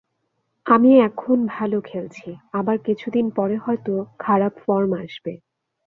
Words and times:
আমি 0.65 0.91
এখন 0.99 1.37
ভালো 1.47 1.77
খেলছি, 1.81 2.29
আবার 2.53 2.77
কিছুদিন 2.77 3.25
পরে 3.29 3.55
হয়তো 3.57 3.93
খারাপ 4.19 4.53
ফর্ম 4.65 4.91
আসবে। 5.03 5.33